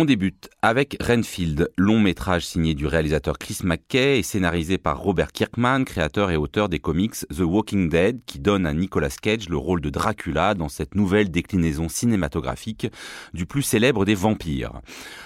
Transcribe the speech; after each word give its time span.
On 0.00 0.04
débute 0.04 0.48
avec 0.62 0.96
Renfield, 1.02 1.72
long 1.76 1.98
métrage 1.98 2.46
signé 2.46 2.74
du 2.74 2.86
réalisateur 2.86 3.36
Chris 3.36 3.58
McKay 3.64 4.20
et 4.20 4.22
scénarisé 4.22 4.78
par 4.78 5.00
Robert 5.00 5.32
Kirkman, 5.32 5.82
créateur 5.82 6.30
et 6.30 6.36
auteur 6.36 6.68
des 6.68 6.78
comics 6.78 7.26
The 7.36 7.40
Walking 7.40 7.88
Dead, 7.88 8.20
qui 8.24 8.38
donne 8.38 8.64
à 8.64 8.72
Nicolas 8.72 9.10
Cage 9.10 9.48
le 9.48 9.56
rôle 9.56 9.80
de 9.80 9.90
Dracula 9.90 10.54
dans 10.54 10.68
cette 10.68 10.94
nouvelle 10.94 11.32
déclinaison 11.32 11.88
cinématographique 11.88 12.86
du 13.34 13.44
plus 13.44 13.62
célèbre 13.62 14.04
des 14.04 14.14
vampires. 14.14 14.82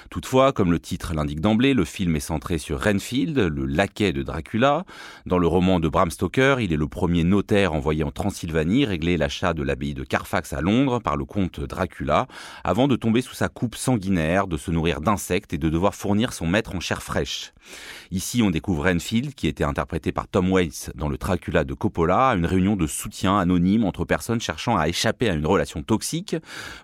Toutefois, 0.09 0.55
comme 0.55 0.73
le 0.73 0.81
titre 0.81 1.13
l'indique 1.13 1.41
d'emblée, 1.41 1.75
le 1.75 1.85
film 1.85 2.17
est 2.17 2.21
centré 2.21 2.57
sur 2.57 2.83
Renfield, 2.83 3.37
le 3.39 3.67
laquais 3.67 4.15
de 4.15 4.23
Dracula. 4.23 4.87
Dans 5.27 5.39
le 5.39 5.47
roman 5.47 5.81
de 5.81 5.89
Bram 5.89 6.11
Stoker, 6.11 6.61
il 6.61 6.73
est 6.73 6.77
le 6.77 6.89
premier 6.89 7.25
notaire 7.25 7.75
envoyé 7.75 8.05
en 8.05 8.11
Transylvanie 8.11 8.87
régler 8.87 9.19
l'achat 9.19 9.53
de 9.53 9.63
l'abbaye 9.63 9.93
de 9.93 10.05
Carfax 10.05 10.55
à 10.55 10.63
Londres 10.63 10.99
par 10.99 11.19
le 11.19 11.27
comte 11.27 11.61
Dracula, 11.61 12.27
avant 12.65 12.89
de 12.89 12.97
tomber 12.97 13.21
sous 13.21 13.35
sa 13.35 13.51
coupe 13.51 13.75
sanguinaire, 13.75 14.47
de 14.47 14.62
se 14.63 14.71
nourrir 14.71 15.01
d'insectes 15.01 15.53
et 15.53 15.59
de 15.59 15.69
devoir 15.69 15.95
fournir 15.95 16.33
son 16.33 16.47
maître 16.47 16.75
en 16.75 16.81
chair 16.81 17.03
fraîche. 17.03 17.53
Ici, 18.11 18.43
on 18.43 18.51
découvre 18.51 18.85
Renfield, 18.85 19.35
qui 19.35 19.49
était 19.49 19.65
interprété 19.65 20.13
par 20.13 20.29
Tom 20.29 20.51
Waits 20.51 20.91
dans 20.95 21.09
le 21.09 21.19
Dracula 21.19 21.65
de 21.65 21.75
Coppola, 21.75 22.35
une 22.37 22.47
réunion 22.47 22.77
de 22.77 22.87
soutien 22.87 23.39
anonyme 23.39 23.85
entre 23.85 24.05
personnes 24.05 24.41
cherchant 24.41 24.77
à 24.77 24.89
échapper 24.89 25.29
à 25.29 25.35
une 25.35 25.47
relation 25.47 25.83
toxique. 25.83 26.37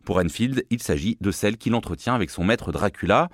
Pour 0.04 0.16
Renfield, 0.16 0.64
il 0.70 0.82
s'agit 0.82 1.16
de 1.20 1.30
celle 1.30 1.56
qu'il 1.56 1.74
entretient 1.74 2.14
avec 2.14 2.30
son 2.30 2.44
maître 2.44 2.72
Dracula. 2.72 3.28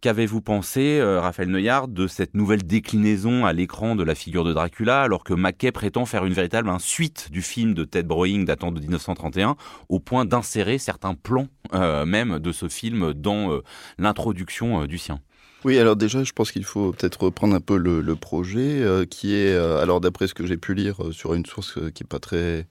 Qu'avez-vous 0.00 0.40
pensé, 0.40 0.98
euh, 0.98 1.20
Raphaël 1.20 1.50
Neuillard, 1.50 1.86
de 1.86 2.06
cette 2.06 2.32
nouvelle 2.32 2.62
déclinaison 2.62 3.44
à 3.44 3.52
l'écran 3.52 3.96
de 3.96 4.02
la 4.02 4.14
figure 4.14 4.44
de 4.44 4.54
Dracula, 4.54 5.02
alors 5.02 5.24
que 5.24 5.34
Mackay 5.34 5.72
prétend 5.72 6.06
faire 6.06 6.24
une 6.24 6.32
véritable 6.32 6.70
suite 6.78 7.28
du 7.30 7.42
film 7.42 7.74
de 7.74 7.84
Ted 7.84 8.08
Browning 8.08 8.46
datant 8.46 8.72
de 8.72 8.80
1931, 8.80 9.56
au 9.90 10.00
point 10.00 10.24
d'insérer 10.24 10.78
certains 10.78 11.14
plans 11.14 11.48
euh, 11.74 12.06
même 12.06 12.38
de 12.38 12.50
ce 12.50 12.70
film 12.70 13.12
dans 13.12 13.52
euh, 13.52 13.60
l'introduction 13.98 14.86
du 14.86 14.96
sien? 14.96 15.20
Oui, 15.66 15.78
alors 15.78 15.96
déjà, 15.96 16.24
je 16.24 16.32
pense 16.32 16.50
qu'il 16.50 16.64
faut 16.64 16.92
peut-être 16.92 17.24
reprendre 17.24 17.54
un 17.54 17.60
peu 17.60 17.76
le, 17.76 18.16
projet, 18.16 18.82
qui 19.10 19.34
est, 19.34 19.54
alors 19.54 20.00
d'après 20.00 20.26
ce 20.26 20.32
que 20.32 20.46
j'ai 20.46 20.56
pu 20.56 20.72
lire 20.72 20.96
sur 21.10 21.34
une 21.34 21.44
source 21.44 21.74
qui 21.92 22.02
n'est 22.02 22.08
pas 22.08 22.18
très 22.18 22.66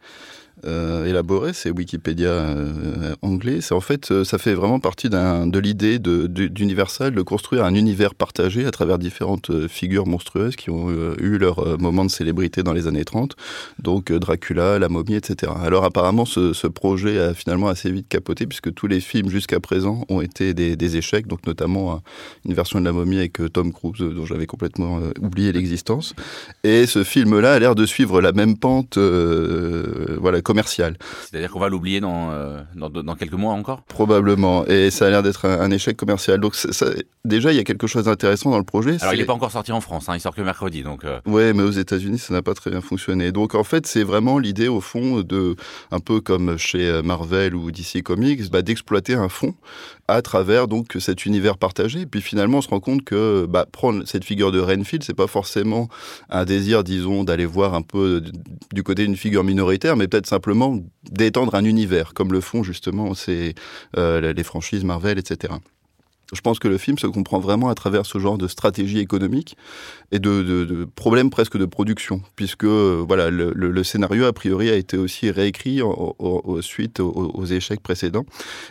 euh, 0.65 1.05
élaboré, 1.05 1.53
c'est 1.53 1.69
Wikipédia 1.69 2.29
euh, 2.29 3.15
anglais. 3.21 3.61
C'est 3.61 3.73
en 3.73 3.79
fait, 3.79 4.11
euh, 4.11 4.23
ça 4.25 4.37
fait 4.37 4.53
vraiment 4.53 4.79
partie 4.79 5.09
de 5.09 5.59
l'idée 5.59 5.99
d'Universal 5.99 7.13
de, 7.13 7.21
construire 7.21 7.63
un 7.63 7.75
univers 7.75 8.15
partagé 8.15 8.65
à 8.65 8.71
travers 8.71 8.97
différentes 8.97 9.67
figures 9.67 10.07
monstrueuses 10.07 10.55
qui 10.55 10.69
ont 10.69 10.89
eu 10.89 11.37
leur 11.37 11.79
moment 11.79 12.03
de 12.03 12.09
célébrité 12.09 12.63
dans 12.63 12.73
les 12.73 12.87
années 12.87 13.05
30, 13.05 13.35
donc 13.77 14.11
Dracula, 14.11 14.79
la 14.79 14.89
momie, 14.89 15.15
etc. 15.15 15.51
Alors 15.61 15.83
apparemment, 15.83 16.25
ce, 16.25 16.67
projet 16.67 17.19
a 17.19 17.33
finalement 17.33 17.67
assez 17.67 17.91
vite 17.91 18.07
capoté 18.07 18.47
puisque 18.47 18.73
tous 18.73 18.87
les 18.87 18.99
films 18.99 19.29
jusqu'à 19.29 19.59
présent 19.59 20.05
ont 20.09 20.21
été 20.21 20.53
des, 20.53 20.97
échecs, 20.97 21.27
donc 21.27 21.45
notamment 21.45 22.01
une 22.45 22.53
version 22.53 22.79
de 22.79 22.85
la 22.85 22.91
momie 22.91 23.17
avec 23.17 23.37
Tom 23.53 23.71
Cruise 23.71 23.99
dont 23.99 24.25
j'avais 24.25 24.47
complètement 24.47 24.99
oublié 25.21 25.51
l'existence. 25.51 26.15
Et 26.63 26.87
ce 26.87 27.03
film-là 27.03 27.53
a 27.53 27.59
l'air 27.59 27.75
de 27.75 27.85
suivre 27.85 28.21
la 28.21 28.31
même 28.31 28.57
pente, 28.57 28.97
voilà 28.97 30.41
commercial. 30.49 30.97
C'est-à-dire 31.29 31.51
qu'on 31.51 31.59
va 31.59 31.69
l'oublier 31.69 31.99
dans, 31.99 32.31
euh, 32.31 32.59
dans, 32.73 33.13
quelques 33.13 33.33
mois 33.33 33.53
encore? 33.53 33.83
Probablement. 33.83 34.65
Et 34.65 34.89
ça 34.89 35.05
a 35.05 35.09
l'air 35.11 35.21
d'être 35.21 35.45
un, 35.45 35.69
échec 35.69 35.95
commercial. 35.95 36.39
Donc 36.39 36.55
déjà, 37.23 37.51
il 37.51 37.55
y 37.55 37.59
a 37.59 37.63
quelque 37.63 37.85
chose 37.85 38.05
d'intéressant 38.05 38.49
dans 38.49 38.57
le 38.57 38.63
projet. 38.63 38.97
Alors, 39.01 39.13
il 39.13 39.19
n'est 39.19 39.25
pas 39.25 39.33
encore 39.33 39.51
sorti 39.51 39.71
en 39.71 39.79
France, 39.79 40.09
hein, 40.09 40.15
il 40.15 40.19
sort 40.19 40.33
que 40.33 40.41
mercredi. 40.41 40.81
Donc, 40.81 41.05
euh. 41.05 41.19
Oui, 41.27 41.53
mais 41.53 41.61
aux 41.61 41.69
États-Unis, 41.69 42.17
ça 42.17 42.33
n'a 42.33 42.41
pas 42.41 42.55
très 42.55 42.71
bien 42.71 42.81
fonctionné. 42.81 43.31
Donc 43.31 43.53
en 43.53 43.63
fait, 43.63 43.85
c'est 43.85 44.03
vraiment 44.03 44.39
l'idée, 44.39 44.69
au 44.69 44.81
fond, 44.81 45.21
de, 45.21 45.55
un 45.91 45.99
peu 45.99 46.19
comme 46.19 46.57
chez 46.57 46.89
euh, 46.89 47.03
Marvel 47.03 47.53
ou 47.53 47.69
DC 47.69 48.01
Comics, 48.01 48.49
bah, 48.49 48.63
d'exploiter 48.63 49.13
un 49.13 49.29
fond 49.29 49.53
à 50.07 50.23
travers 50.23 50.67
donc 50.67 50.97
cet 50.99 51.27
univers 51.27 51.59
partagé. 51.59 52.01
Et 52.01 52.05
puis 52.07 52.21
finalement, 52.21 52.57
on 52.57 52.61
se 52.61 52.69
rend 52.69 52.79
compte 52.79 53.03
que 53.03 53.45
bah, 53.47 53.67
prendre 53.71 54.03
cette 54.07 54.25
figure 54.25 54.51
de 54.51 54.59
Renfield, 54.59 55.03
c'est 55.03 55.13
pas 55.13 55.27
forcément 55.27 55.89
un 56.31 56.45
désir, 56.45 56.83
disons, 56.83 57.23
d'aller 57.23 57.45
voir 57.45 57.75
un 57.75 57.83
peu 57.83 58.23
du 58.73 58.81
côté 58.81 59.05
d'une 59.05 59.15
figure 59.15 59.43
minoritaire, 59.43 59.95
mais 59.95 60.07
peut-être 60.07 60.27
simplement 60.39 60.79
d'étendre 61.03 61.53
un 61.53 61.65
univers, 61.65 62.13
comme 62.13 62.31
le 62.31 62.39
font 62.39 62.63
justement 62.63 63.13
ces, 63.13 63.55
euh, 63.97 64.31
les 64.31 64.43
franchises 64.43 64.85
Marvel, 64.85 65.19
etc. 65.19 65.53
Je 66.31 66.41
pense 66.41 66.59
que 66.59 66.67
le 66.67 66.77
film 66.77 66.97
se 66.97 67.07
comprend 67.07 67.39
vraiment 67.39 67.69
à 67.69 67.75
travers 67.75 68.05
ce 68.05 68.19
genre 68.19 68.37
de 68.37 68.47
stratégie 68.47 68.99
économique 68.99 69.57
et 70.11 70.19
de, 70.19 70.87
problèmes 70.95 71.29
presque 71.29 71.57
de 71.57 71.65
production, 71.65 72.21
puisque 72.35 72.65
voilà 72.65 73.29
le, 73.31 73.83
scénario 73.83 74.25
a 74.25 74.33
priori 74.33 74.69
a 74.69 74.75
été 74.75 74.97
aussi 74.97 75.31
réécrit 75.31 75.81
suite 76.61 76.99
aux, 76.99 77.45
échecs 77.45 77.81
précédents, 77.81 78.25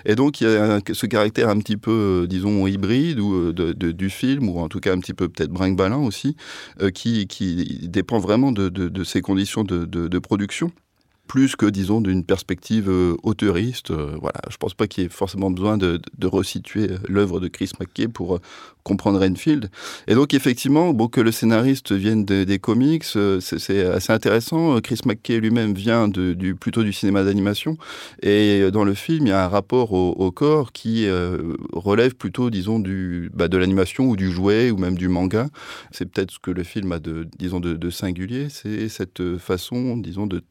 et 0.05 0.15
donc 0.15 0.41
il 0.41 0.45
y 0.45 0.47
a 0.47 0.81
ce 0.93 1.07
caractère 1.07 1.49
un 1.49 1.59
petit 1.59 1.77
peu, 1.77 2.27
disons, 2.29 2.67
hybride 2.67 3.19
ou 3.19 3.53
du 3.53 4.11
film, 4.11 4.49
ou 4.49 4.61
en 4.61 4.69
tout 4.69 4.81
cas 4.81 4.93
un 4.93 5.01
petit 5.01 5.15
peu 5.15 5.29
peut-être 5.29 5.51
brinque-ballin 5.51 5.99
aussi, 5.99 6.37
euh, 6.81 6.91
qui, 6.91 7.27
qui, 7.27 7.89
dépend 7.89 8.19
vraiment 8.19 8.53
de, 8.53 9.05
ces 9.05 9.21
conditions 9.21 9.65
de 9.65 10.19
production 10.19 10.71
plus 11.29 11.55
que, 11.55 11.67
disons, 11.67 12.01
d'une 12.01 12.25
perspective 12.25 12.89
euh, 12.89 13.15
auteuriste. 13.23 13.93
Euh, 13.93 14.17
voilà, 14.21 14.41
je 14.51 14.57
pense 14.57 14.75
pas 14.75 14.89
qu'il 14.89 15.05
y 15.05 15.07
ait 15.07 15.11
forcément 15.11 15.51
besoin 15.51 15.77
de, 15.77 16.01
de 16.17 16.27
resituer 16.27 16.91
euh, 16.91 16.99
l'œuvre 17.07 17.39
de 17.39 17.47
Chris 17.47 17.71
McKay 17.79 18.09
pour 18.09 18.41
comprendre 18.89 19.21
Renfield. 19.21 19.71
Et 20.07 20.15
donc, 20.15 20.35
effectivement, 20.35 20.93
bon, 20.93 21.09
que 21.09 21.21
le 21.21 21.31
scénariste 21.31 21.93
vienne 21.93 22.25
des 22.25 22.59
comics, 22.59 23.05
c'est 23.05 23.87
assez 23.87 24.13
intéressant. 24.13 24.81
Chris 24.81 25.01
McKay 25.05 25.39
lui-même 25.39 25.75
vient 25.75 26.09
du, 26.09 26.55
plutôt 26.55 26.83
du 26.83 26.93
cinéma 26.93 27.23
d'animation. 27.23 27.77
Et 28.23 28.71
dans 28.73 28.85
le 28.85 28.95
film, 28.95 29.27
il 29.27 29.31
y 29.31 29.33
a 29.33 29.45
un 29.45 29.49
rapport 29.49 29.93
au, 29.93 30.31
corps 30.33 30.73
qui 30.73 31.07
relève 31.73 32.15
plutôt, 32.15 32.51
disons, 32.51 32.79
du, 32.79 33.31
bah, 33.35 33.49
de 33.49 33.57
l'animation 33.57 34.07
ou 34.07 34.17
du 34.17 34.31
jouet 34.31 34.71
ou 34.71 34.79
même 34.79 34.97
du 34.97 35.09
manga. 35.09 35.49
C'est 35.91 36.11
peut-être 36.11 36.33
ce 36.33 36.39
que 36.39 36.51
le 36.51 36.65
film 36.65 36.93
a 36.93 36.99
de, 36.99 37.27
disons, 37.39 37.61
de, 37.61 37.91
singulier. 37.91 38.49
C'est 38.49 38.89
cette 38.89 39.39
façon, 39.39 39.97
disons, 39.97 40.27
de, 40.27 40.43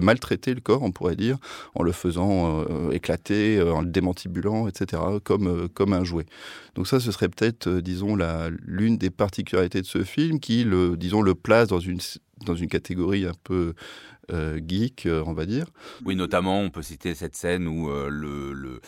maltraiter 0.00 0.54
le 0.54 0.60
corps, 0.60 0.82
on 0.82 0.90
pourrait 0.90 1.16
dire, 1.16 1.38
en 1.74 1.82
le 1.82 1.92
faisant 1.92 2.64
euh, 2.70 2.90
éclater, 2.90 3.58
euh, 3.58 3.72
en 3.72 3.82
le 3.82 3.88
démantibulant, 3.88 4.68
etc., 4.68 5.02
euh, 5.06 5.20
comme 5.20 5.92
un 5.92 6.04
jouet. 6.04 6.26
Donc 6.74 6.86
ça, 6.86 7.00
ce 7.00 7.12
serait 7.12 7.28
peut-être, 7.28 7.68
disons, 7.80 8.16
l'une 8.64 8.98
des 8.98 9.10
particularités 9.10 9.80
de 9.80 9.86
ce 9.86 10.04
film 10.04 10.40
qui, 10.40 10.64
le, 10.64 10.96
disons, 10.96 11.22
le 11.22 11.34
place 11.34 11.68
dans 11.68 11.80
une, 11.80 12.00
dans 12.46 12.54
une 12.54 12.68
catégorie 12.68 13.26
un 13.26 13.34
peu 13.44 13.74
geek, 14.30 15.06
on 15.06 15.34
va 15.34 15.44
dire. 15.44 15.66
Oui, 16.04 16.16
notamment, 16.16 16.60
on 16.60 16.70
peut 16.70 16.82
citer 16.82 17.14
cette 17.14 17.36
scène 17.36 17.68
où 17.68 17.88
le 18.08 18.80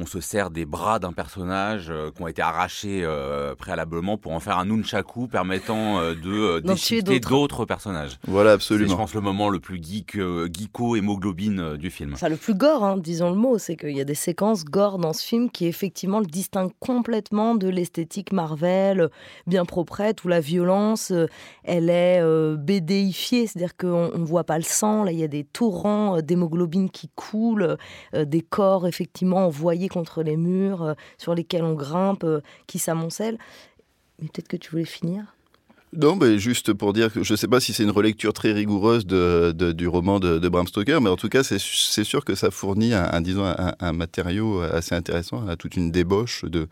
on 0.00 0.06
se 0.06 0.20
sert 0.20 0.50
des 0.50 0.64
bras 0.64 0.98
d'un 0.98 1.12
personnage 1.12 1.88
euh, 1.90 2.10
qui 2.10 2.22
ont 2.22 2.26
été 2.26 2.40
arrachés 2.40 3.02
euh, 3.04 3.54
préalablement 3.54 4.16
pour 4.16 4.32
en 4.32 4.40
faire 4.40 4.58
un 4.58 4.64
nunchaku 4.64 5.28
permettant 5.28 6.00
euh, 6.00 6.14
de 6.14 6.60
déchiqueter 6.60 7.20
d'autres 7.20 7.66
personnages. 7.66 8.18
Voilà, 8.26 8.52
absolument. 8.52 8.88
C'est, 8.88 8.92
je 8.94 8.96
pense, 8.96 9.14
le 9.14 9.20
moment 9.20 9.50
le 9.50 9.60
plus 9.60 9.82
geek, 9.82 10.16
geeko, 10.16 10.96
hémoglobine 10.96 11.76
du 11.76 11.90
film. 11.90 12.16
Ça, 12.16 12.28
le 12.28 12.36
plus 12.36 12.54
gore, 12.54 12.82
hein, 12.82 12.96
disons 12.96 13.30
le 13.30 13.36
mot, 13.36 13.58
c'est 13.58 13.76
qu'il 13.76 13.96
y 13.96 14.00
a 14.00 14.04
des 14.04 14.14
séquences 14.14 14.64
gore 14.64 14.98
dans 14.98 15.12
ce 15.12 15.22
film 15.22 15.50
qui, 15.50 15.66
effectivement, 15.66 16.20
le 16.20 16.26
distinguent 16.26 16.72
complètement 16.80 17.54
de 17.54 17.68
l'esthétique 17.68 18.32
Marvel, 18.32 19.10
bien 19.46 19.64
proprette, 19.64 20.24
où 20.24 20.28
la 20.28 20.40
violence, 20.40 21.12
elle 21.64 21.90
est 21.90 22.22
bédéifiée, 22.56 23.46
c'est-à-dire 23.46 23.76
qu'on 23.76 24.16
ne 24.16 24.24
voit 24.24 24.44
pas 24.44 24.56
le 24.56 24.64
sang, 24.64 25.04
là, 25.04 25.12
il 25.12 25.18
y 25.18 25.24
a 25.24 25.28
des 25.28 25.44
torrents 25.44 26.22
d'hémoglobine 26.22 26.90
qui 26.90 27.10
coulent, 27.14 27.76
des 28.14 28.42
corps, 28.42 28.86
effectivement, 28.86 29.46
envoyés 29.46 29.89
contre 29.90 30.22
les 30.22 30.36
murs, 30.36 30.82
euh, 30.82 30.94
sur 31.18 31.34
lesquels 31.34 31.64
on 31.64 31.74
grimpe, 31.74 32.24
euh, 32.24 32.40
qui 32.66 32.78
s'amoncellent. 32.78 33.38
Mais 34.20 34.28
peut-être 34.28 34.48
que 34.48 34.56
tu 34.56 34.70
voulais 34.70 34.84
finir? 34.84 35.34
Non, 35.92 36.14
mais 36.14 36.38
juste 36.38 36.72
pour 36.72 36.92
dire 36.92 37.12
que 37.12 37.24
je 37.24 37.32
ne 37.32 37.36
sais 37.36 37.48
pas 37.48 37.58
si 37.58 37.72
c'est 37.72 37.82
une 37.82 37.90
relecture 37.90 38.32
très 38.32 38.52
rigoureuse 38.52 39.06
de, 39.06 39.52
du 39.72 39.88
roman 39.88 40.20
de, 40.20 40.48
Bram 40.48 40.68
Stoker, 40.68 41.00
mais 41.00 41.10
en 41.10 41.16
tout 41.16 41.28
cas, 41.28 41.42
c'est 41.42 41.58
sûr 41.58 42.24
que 42.24 42.36
ça 42.36 42.52
fournit 42.52 42.94
un, 42.94 43.20
disons, 43.20 43.44
un, 43.44 43.92
matériau 43.92 44.60
assez 44.60 44.94
intéressant, 44.94 45.48
à 45.48 45.56
toute 45.56 45.74
une 45.76 45.90
débauche 45.90 46.44
de 46.44 46.68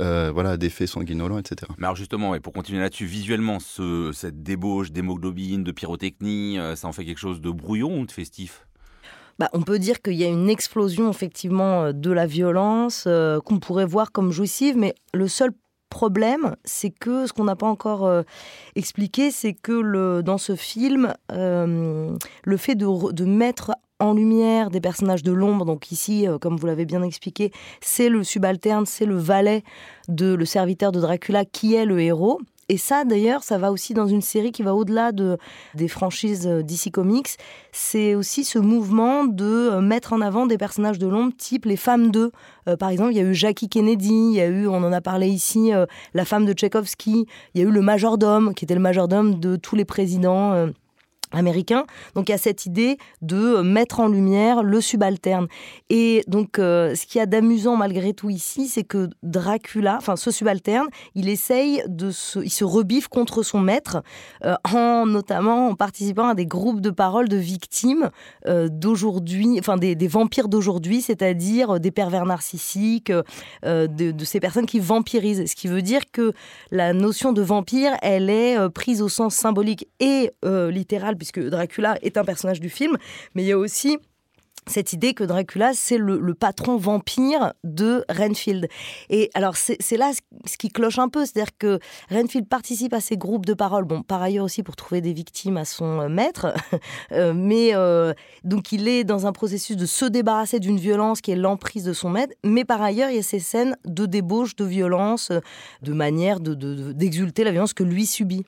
euh, 0.00 0.32
voilà 0.34 0.56
d'effets 0.56 0.88
sanguinolents, 0.88 1.38
etc. 1.38 1.70
Mais 1.78 1.84
alors 1.84 1.94
justement, 1.94 2.34
et 2.34 2.40
pour 2.40 2.52
continuer 2.52 2.80
là-dessus, 2.80 3.06
visuellement, 3.06 3.60
ce, 3.60 4.10
cette 4.12 4.42
débauche 4.42 4.90
d'hémoglobine, 4.90 5.62
de 5.62 5.70
pyrotechnie, 5.70 6.58
ça 6.74 6.88
en 6.88 6.92
fait 6.92 7.04
quelque 7.04 7.20
chose 7.20 7.40
de 7.40 7.50
brouillon 7.50 8.00
ou 8.00 8.04
de 8.04 8.10
festif? 8.10 8.66
Bah, 9.38 9.50
on 9.52 9.62
peut 9.62 9.78
dire 9.78 10.00
qu'il 10.00 10.14
y 10.14 10.24
a 10.24 10.28
une 10.28 10.48
explosion 10.48 11.10
effectivement 11.10 11.84
euh, 11.84 11.92
de 11.92 12.10
la 12.10 12.26
violence 12.26 13.04
euh, 13.06 13.40
qu'on 13.40 13.58
pourrait 13.58 13.84
voir 13.84 14.12
comme 14.12 14.32
jouissive, 14.32 14.76
mais 14.76 14.94
le 15.12 15.28
seul 15.28 15.50
problème, 15.90 16.56
c'est 16.64 16.90
que 16.90 17.26
ce 17.26 17.32
qu'on 17.32 17.44
n'a 17.44 17.56
pas 17.56 17.68
encore 17.68 18.06
euh, 18.06 18.22
expliqué, 18.74 19.30
c'est 19.30 19.52
que 19.52 20.20
dans 20.20 20.38
ce 20.38 20.56
film, 20.56 21.14
le 21.30 22.56
fait 22.56 22.74
de, 22.74 23.12
de, 23.12 23.24
mettre 23.24 23.72
en 24.00 24.12
lumière 24.12 24.70
des 24.70 24.80
personnages 24.80 25.22
de 25.22 25.32
l'ombre, 25.32 25.64
donc 25.64 25.92
ici, 25.92 26.26
comme 26.40 26.56
vous 26.56 26.66
l'avez 26.66 26.84
bien 26.84 27.02
expliqué, 27.02 27.52
c'est 27.80 28.08
le 28.08 28.24
subalterne, 28.24 28.84
c'est 28.84 29.06
le 29.06 29.16
valet 29.16 29.62
de 30.08 30.34
le 30.34 30.44
serviteur 30.44 30.92
de 30.92 31.00
Dracula 31.00 31.44
qui 31.44 31.74
est 31.74 31.86
le 31.86 32.00
héros 32.00 32.40
Et 32.68 32.78
ça, 32.78 33.04
d'ailleurs, 33.04 33.44
ça 33.44 33.58
va 33.58 33.70
aussi 33.70 33.94
dans 33.94 34.08
une 34.08 34.22
série 34.22 34.50
qui 34.50 34.64
va 34.64 34.74
au-delà 34.74 35.12
de, 35.12 35.38
des 35.74 35.86
franchises 35.86 36.48
euh, 36.48 36.62
DC 36.62 36.90
Comics. 36.92 37.28
C'est 37.70 38.16
aussi 38.16 38.42
ce 38.42 38.58
mouvement 38.58 39.24
de 39.24 39.44
euh, 39.44 39.80
mettre 39.80 40.12
en 40.12 40.20
avant 40.20 40.46
des 40.46 40.58
personnages 40.58 40.98
de 40.98 41.06
l'ombre, 41.06 41.32
type 41.36 41.64
les 41.64 41.76
femmes 41.76 42.10
d'eux. 42.10 42.32
Euh, 42.68 42.76
par 42.76 42.88
exemple, 42.88 43.12
il 43.12 43.18
y 43.18 43.20
a 43.20 43.22
eu 43.22 43.34
Jackie 43.34 43.68
Kennedy, 43.68 44.30
il 44.30 44.34
y 44.34 44.40
a 44.40 44.48
eu, 44.48 44.66
on 44.66 44.82
en 44.82 44.92
a 44.92 45.00
parlé 45.00 45.28
ici, 45.28 45.70
la 46.14 46.24
femme 46.24 46.44
de 46.44 46.52
Tchaïkovski, 46.52 47.26
il 47.54 47.60
y 47.60 47.64
a 47.64 47.68
eu 47.68 47.70
le 47.70 47.80
majordome, 47.82 48.52
qui 48.54 48.64
était 48.64 48.74
le 48.74 48.80
majordome 48.80 49.38
de 49.38 49.54
tous 49.54 49.76
les 49.76 49.84
présidents 49.84 50.66
américain. 51.36 51.84
Donc 52.14 52.28
il 52.28 52.32
y 52.32 52.34
a 52.34 52.38
cette 52.38 52.66
idée 52.66 52.98
de 53.22 53.36
euh, 53.36 53.62
mettre 53.62 54.00
en 54.00 54.08
lumière 54.08 54.62
le 54.62 54.80
subalterne. 54.80 55.46
Et 55.90 56.24
donc 56.26 56.58
euh, 56.58 56.94
ce 56.94 57.06
qu'il 57.06 57.18
y 57.18 57.22
a 57.22 57.26
d'amusant 57.26 57.76
malgré 57.76 58.14
tout 58.14 58.30
ici, 58.30 58.68
c'est 58.68 58.84
que 58.84 59.08
Dracula, 59.22 59.96
enfin 59.98 60.16
ce 60.16 60.30
subalterne, 60.30 60.86
il 61.14 61.28
essaye 61.28 61.82
de 61.86 62.10
se, 62.10 62.38
il 62.40 62.50
se 62.50 62.64
rebiffe 62.64 63.08
contre 63.08 63.42
son 63.42 63.60
maître, 63.60 64.02
euh, 64.44 64.54
en 64.72 65.06
notamment 65.06 65.68
en 65.68 65.74
participant 65.74 66.28
à 66.28 66.34
des 66.34 66.46
groupes 66.46 66.80
de 66.80 66.90
parole 66.90 67.28
de 67.28 67.36
victimes 67.36 68.10
d'aujourd'hui, 68.46 69.56
enfin 69.58 69.76
des, 69.76 69.94
vampires 70.08 70.48
d'aujourd'hui, 70.48 71.02
c'est-à-dire 71.02 71.80
des 71.80 71.90
pervers 71.90 72.24
narcissiques, 72.24 73.12
de, 73.62 73.86
de, 73.88 74.24
ces 74.24 74.40
personnes 74.40 74.66
qui 74.66 74.78
vampirisent. 74.78 75.44
Ce 75.46 75.56
qui 75.56 75.68
veut 75.68 75.82
dire 75.82 76.02
que 76.12 76.32
la 76.70 76.92
notion 76.92 77.32
de 77.32 77.42
vampire, 77.42 77.92
elle 78.02 78.30
est 78.30 78.56
prise 78.70 79.02
au 79.02 79.08
sens 79.08 79.34
symbolique 79.34 79.88
et 80.00 80.30
littéral 80.44 81.16
puisque 81.26 81.48
Dracula 81.48 81.96
est 82.02 82.16
un 82.16 82.24
personnage 82.24 82.60
du 82.60 82.70
film, 82.70 82.96
mais 83.34 83.42
il 83.42 83.46
y 83.46 83.52
a 83.52 83.58
aussi 83.58 83.98
cette 84.68 84.92
idée 84.92 85.14
que 85.14 85.22
Dracula, 85.22 85.72
c'est 85.74 85.96
le, 85.96 86.34
patron 86.34 86.76
vampire 86.76 87.52
de 87.62 88.04
Renfield. 88.08 88.68
Et 89.10 89.30
alors, 89.34 89.56
c'est 89.56 89.96
là 89.96 90.10
ce 90.44 90.56
qui 90.56 90.68
cloche 90.68 90.98
un 90.98 91.08
peu, 91.08 91.24
c'est-à-dire 91.24 91.56
que 91.56 91.78
Renfield 92.10 92.48
participe 92.48 92.92
à 92.92 93.00
ces 93.00 93.16
groupes 93.16 93.46
de 93.46 93.54
parole, 93.54 93.84
bon, 93.84 94.02
par 94.02 94.22
ailleurs 94.22 94.44
aussi 94.44 94.62
pour 94.62 94.74
trouver 94.74 95.00
des 95.00 95.12
victimes 95.12 95.56
à 95.56 95.64
son 95.64 96.00
euh, 96.00 96.08
maître, 96.08 96.52
euh, 97.12 97.32
mais 97.32 97.74
euh, 97.74 98.12
donc 98.42 98.72
il 98.72 98.88
est 98.88 99.04
dans 99.04 99.26
un 99.26 99.32
processus 99.32 99.76
de 99.76 99.86
se 99.86 100.04
débarrasser 100.04 100.58
d'une 100.58 100.78
violence 100.78 101.20
qui 101.20 101.30
est 101.30 101.36
l'emprise 101.36 101.84
de 101.84 101.92
son 101.92 102.10
maître, 102.10 102.34
mais 102.44 102.64
par 102.64 102.82
ailleurs, 102.82 103.10
il 103.10 103.16
y 103.16 103.20
a 103.20 103.22
ces 103.22 103.40
scènes 103.40 103.76
de 103.84 104.04
débauche, 104.04 104.56
de 104.56 104.64
violence, 104.64 105.30
de 105.82 105.92
manière 105.92 106.40
d'exulter 106.40 107.44
la 107.44 107.52
violence 107.52 107.72
que 107.72 107.84
lui 107.84 108.04
subit. 108.04 108.44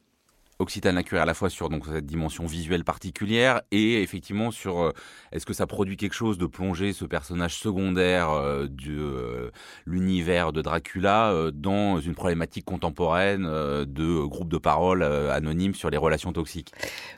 Occitane 0.60 0.96
Lacurie 0.96 1.20
à 1.20 1.24
la 1.24 1.34
fois 1.34 1.50
sur 1.50 1.68
donc 1.68 1.86
cette 1.86 2.06
dimension 2.06 2.44
visuelle 2.44 2.82
particulière 2.82 3.62
et 3.70 4.02
effectivement 4.02 4.50
sur 4.50 4.80
euh, 4.80 4.92
est-ce 5.30 5.46
que 5.46 5.52
ça 5.52 5.68
produit 5.68 5.96
quelque 5.96 6.14
chose 6.14 6.36
de 6.36 6.46
plonger 6.46 6.92
ce 6.92 7.04
personnage 7.04 7.54
secondaire 7.54 8.30
euh, 8.30 8.66
de 8.66 8.90
euh, 8.90 9.50
l'univers 9.86 10.52
de 10.52 10.60
Dracula 10.60 11.50
dans 11.54 12.00
une 12.00 12.14
problématique 12.14 12.64
contemporaine 12.64 13.44
de 13.44 14.26
groupe 14.26 14.48
de 14.48 14.58
parole 14.58 15.02
anonyme 15.02 15.74
sur 15.74 15.90
les 15.90 15.96
relations 15.96 16.32
toxiques? 16.32 16.72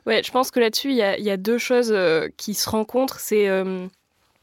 Ouais, 0.06 0.22
je 0.22 0.30
pense 0.30 0.50
que 0.50 0.60
là-dessus 0.60 0.90
il 0.90 0.96
y, 0.96 1.22
y, 1.22 1.30
a 1.30 1.36
deux 1.36 1.58
choses 1.58 1.94
qui 2.36 2.54
se 2.54 2.68
rencontrent, 2.68 3.20
c'est 3.20 3.48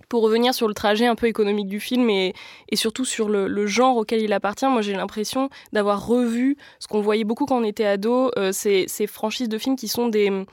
pour 0.09 0.23
revenir 0.23 0.53
sur 0.53 0.67
le 0.67 0.73
trajet 0.73 1.05
un 1.05 1.15
peu 1.15 1.27
économique 1.27 1.67
du 1.67 1.79
film 1.79 2.09
et, 2.09 2.33
surtout 2.73 3.05
sur 3.05 3.29
le, 3.29 3.67
genre 3.67 3.97
auquel 3.97 4.21
il 4.21 4.33
appartient, 4.33 4.65
moi 4.65 4.81
j'ai 4.81 4.93
l'impression 4.93 5.49
d'avoir 5.73 6.07
revu 6.07 6.57
ce 6.79 6.87
qu'on 6.87 7.01
voyait 7.01 7.23
beaucoup 7.23 7.45
quand 7.45 7.59
on 7.59 7.63
était 7.63 7.85
ado, 7.85 8.31
euh, 8.37 8.51
ces, 8.51 8.87
franchises 9.07 9.49
de 9.49 9.57
films 9.57 9.75
qui 9.75 9.87
sont 9.87 10.07
des, 10.07 10.45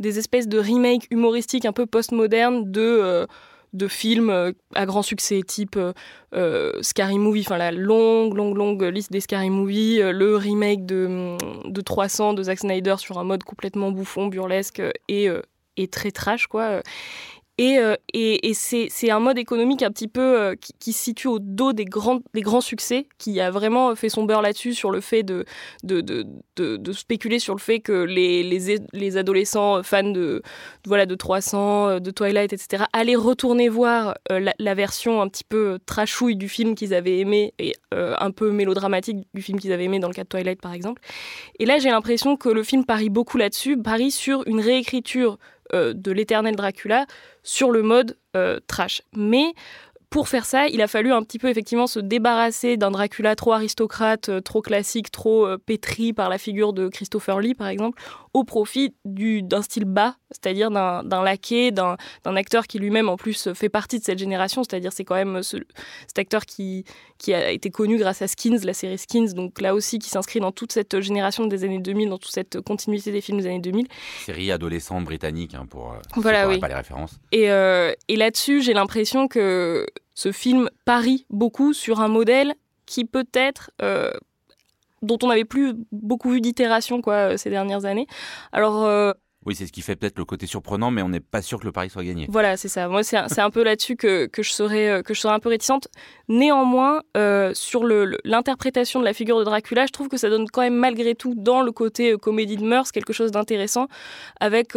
espèces 0.00 0.48
de 0.48 0.58
remakes 0.58 1.06
humoristiques 1.10 1.64
un 1.64 1.72
peu 1.72 1.86
post-modernes 1.86 2.70
de, 2.70 2.80
euh, 2.80 3.26
de 3.72 3.88
films 3.88 4.30
euh, 4.30 4.52
à 4.74 4.86
grand 4.86 5.02
succès, 5.02 5.40
type 5.46 5.78
Scary 6.82 7.18
Movie, 7.18 7.42
enfin 7.46 7.58
la 7.58 7.72
longue, 7.72 8.34
longue, 8.34 8.56
longue 8.56 8.82
liste 8.82 9.12
des 9.12 9.20
Scary 9.20 9.50
Movie, 9.50 10.00
le 10.00 10.36
remake 10.36 10.84
de, 10.84 11.36
de 11.66 11.80
300 11.80 12.34
de 12.34 12.42
Zack 12.42 12.58
Snyder 12.58 12.96
sur 12.98 13.18
un 13.18 13.24
mode 13.24 13.44
complètement 13.44 13.90
bouffon, 13.90 14.26
burlesque 14.26 14.82
et, 15.08 15.28
et 15.76 15.88
très 15.88 16.10
trash, 16.10 16.46
quoi. 16.46 16.82
Euh, 17.58 17.96
et, 18.12 18.50
et, 18.50 18.54
c'est 18.54 19.10
un 19.10 19.18
mode 19.18 19.38
économique 19.38 19.82
un 19.82 19.90
petit 19.90 20.08
peu 20.08 20.40
euh, 20.40 20.54
qui, 20.78 20.92
se 20.92 21.02
situe 21.02 21.28
au 21.28 21.38
dos 21.38 21.72
des 21.72 21.86
grands, 21.86 22.20
des 22.34 22.42
grands 22.42 22.60
succès, 22.60 23.08
qui 23.16 23.40
a 23.40 23.50
vraiment 23.50 23.94
fait 23.96 24.10
son 24.10 24.24
beurre 24.24 24.42
là-dessus, 24.42 24.74
sur 24.74 24.90
le 24.90 25.00
fait 25.00 25.22
de 25.22 25.46
de, 25.82 26.02
de, 26.02 26.26
de, 26.56 26.92
spéculer 26.92 27.38
sur 27.38 27.54
le 27.54 27.60
fait 27.60 27.80
que 27.80 27.92
les, 27.92 28.42
les, 28.42 28.78
les 28.92 29.16
adolescents 29.16 29.82
fans 29.82 30.10
de, 30.10 30.42
voilà, 30.86 31.06
de 31.06 31.14
300, 31.14 31.88
euh, 31.88 31.98
de 31.98 32.10
Twilight, 32.10 32.52
etc., 32.52 32.84
allaient 32.92 33.16
retourner 33.16 33.70
voir 33.70 34.16
la, 34.28 34.74
version 34.74 35.22
un 35.22 35.28
petit 35.28 35.44
peu 35.44 35.78
trashouille 35.86 36.36
du 36.36 36.50
film 36.50 36.74
qu'ils 36.74 36.92
avaient 36.92 37.18
aimé, 37.18 37.54
et 37.58 37.74
un 37.92 38.30
peu 38.30 38.50
mélodramatique 38.50 39.26
du 39.32 39.40
film 39.40 39.58
qu'ils 39.58 39.72
avaient 39.72 39.84
aimé 39.84 39.98
dans 40.00 40.08
le 40.08 40.14
cas 40.14 40.24
de 40.24 40.28
Twilight, 40.28 40.60
par 40.60 40.74
exemple. 40.74 41.00
Et 41.58 41.64
là, 41.64 41.78
j'ai 41.78 41.88
l'impression 41.88 42.36
que 42.36 42.50
le 42.50 42.62
film 42.62 42.84
parie 42.84 43.08
beaucoup 43.08 43.38
là-dessus, 43.38 43.78
parie 43.78 44.10
sur 44.10 44.42
une 44.46 44.60
réécriture 44.60 45.38
euh, 45.38 45.55
de 45.72 46.12
l'éternel 46.12 46.56
Dracula 46.56 47.06
sur 47.42 47.70
le 47.70 47.82
mode 47.82 48.16
euh, 48.36 48.60
trash. 48.66 49.02
Mais 49.14 49.54
pour 50.10 50.28
faire 50.28 50.46
ça, 50.46 50.68
il 50.68 50.80
a 50.82 50.86
fallu 50.86 51.12
un 51.12 51.22
petit 51.22 51.38
peu 51.38 51.48
effectivement 51.48 51.86
se 51.86 51.98
débarrasser 51.98 52.76
d'un 52.76 52.90
Dracula 52.90 53.34
trop 53.34 53.52
aristocrate, 53.52 54.28
euh, 54.28 54.40
trop 54.40 54.62
classique, 54.62 55.10
trop 55.10 55.46
euh, 55.46 55.58
pétri 55.58 56.12
par 56.12 56.28
la 56.28 56.38
figure 56.38 56.72
de 56.72 56.88
Christopher 56.88 57.40
Lee, 57.40 57.54
par 57.54 57.66
exemple, 57.66 58.00
au 58.32 58.44
profit 58.44 58.94
d'un 59.04 59.62
style 59.62 59.84
bas, 59.84 60.16
c'est-à-dire 60.30 60.70
d'un 60.70 61.22
laquais, 61.22 61.70
d'un 61.70 61.96
acteur 62.24 62.66
qui 62.66 62.78
lui-même 62.78 63.08
en 63.08 63.16
plus 63.16 63.52
fait 63.54 63.68
partie 63.68 63.98
de 63.98 64.04
cette 64.04 64.18
génération, 64.18 64.62
c'est-à-dire 64.62 64.92
c'est 64.92 65.04
quand 65.04 65.14
même 65.14 65.42
ce, 65.42 65.56
cet 66.06 66.18
acteur 66.18 66.44
qui, 66.44 66.84
qui 67.18 67.32
a 67.32 67.50
été 67.50 67.70
connu 67.70 67.96
grâce 67.96 68.20
à 68.20 68.28
Skins, 68.28 68.60
la 68.62 68.74
série 68.74 68.98
Skins, 68.98 69.32
donc 69.32 69.60
là 69.60 69.74
aussi 69.74 69.98
qui 69.98 70.10
s'inscrit 70.10 70.38
dans 70.38 70.52
toute 70.52 70.72
cette 70.72 71.00
génération 71.00 71.46
des 71.46 71.64
années 71.64 71.78
2000, 71.78 72.10
dans 72.10 72.18
toute 72.18 72.32
cette 72.32 72.60
continuité 72.60 73.10
des 73.10 73.22
films 73.22 73.38
des 73.38 73.46
années 73.46 73.60
2000. 73.60 73.86
Série 74.26 74.52
adolescente 74.52 75.04
britannique, 75.04 75.54
hein, 75.54 75.66
pour 75.68 75.92
euh, 75.92 75.96
voilà, 76.16 76.46
oui. 76.46 76.58
pas 76.58 76.68
les 76.68 76.74
références. 76.74 77.18
Et, 77.32 77.44
et 77.44 78.16
là-dessus, 78.16 78.60
j'ai 78.60 78.74
l'impression 78.74 79.28
que 79.28 79.86
ce 80.14 80.32
film 80.32 80.70
parie 80.84 81.26
beaucoup 81.30 81.72
sur 81.72 82.00
un 82.00 82.08
modèle 82.08 82.54
qui 82.86 83.04
peut-être 83.04 83.70
euh, 83.82 84.12
dont 85.02 85.18
on 85.22 85.28
n'avait 85.28 85.44
plus 85.44 85.74
beaucoup 85.92 86.30
vu 86.30 86.40
d'itération 86.40 87.02
quoi 87.02 87.14
euh, 87.14 87.36
ces 87.36 87.50
dernières 87.50 87.84
années. 87.84 88.06
Alors 88.52 88.84
euh, 88.84 89.12
oui, 89.44 89.54
c'est 89.54 89.66
ce 89.66 89.72
qui 89.72 89.82
fait 89.82 89.94
peut-être 89.94 90.18
le 90.18 90.24
côté 90.24 90.46
surprenant, 90.46 90.90
mais 90.90 91.02
on 91.02 91.08
n'est 91.08 91.20
pas 91.20 91.40
sûr 91.40 91.60
que 91.60 91.66
le 91.66 91.70
pari 91.70 91.88
soit 91.88 92.02
gagné. 92.02 92.26
Voilà, 92.28 92.56
c'est 92.56 92.66
ça. 92.66 92.88
Moi, 92.88 93.04
c'est 93.04 93.16
un, 93.16 93.28
un, 93.36 93.50
peu 93.50 93.62
là-dessus 93.62 93.94
que, 93.94 94.26
que, 94.26 94.42
je 94.42 94.50
serais, 94.50 95.04
que 95.04 95.14
je 95.14 95.20
serais 95.20 95.34
un 95.34 95.38
peu 95.38 95.50
réticente. 95.50 95.86
Néanmoins, 96.28 97.02
sur 97.52 97.84
l'interprétation 97.84 98.98
de 98.98 99.04
la 99.04 99.12
figure 99.12 99.38
de 99.38 99.44
Dracula, 99.44 99.86
je 99.86 99.92
trouve 99.92 100.08
que 100.08 100.16
ça 100.16 100.30
donne 100.30 100.48
quand 100.50 100.62
même 100.62 100.74
malgré 100.74 101.14
tout, 101.14 101.36
dans 101.36 101.62
le 101.62 101.70
côté 101.70 102.16
comédie 102.16 102.56
de 102.56 102.64
mœurs, 102.64 102.90
quelque 102.90 103.12
chose 103.12 103.30
d'intéressant, 103.30 103.86
avec 104.40 104.76